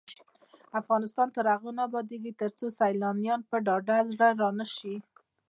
افغانستان 0.79 1.27
تر 1.35 1.45
هغو 1.53 1.69
نه 1.77 1.81
ابادیږي، 1.89 2.31
ترڅو 2.41 2.65
سیلانیان 2.79 3.41
په 3.49 3.55
ډاډه 3.65 3.97
زړه 4.11 4.27
را 4.39 4.49
نشي. 4.59 4.95